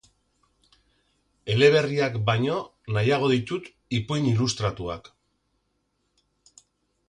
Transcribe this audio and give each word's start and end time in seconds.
Eleberriak 1.55 2.17
baino, 2.31 2.57
nahiago 2.97 3.31
ditut 3.35 3.69
ipuin 4.01 4.29
ilustratuak. 4.33 5.15